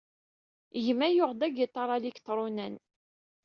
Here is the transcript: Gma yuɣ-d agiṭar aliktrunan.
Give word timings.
Gma 0.85 1.07
yuɣ-d 1.09 1.41
agiṭar 1.47 1.89
aliktrunan. 1.95 2.75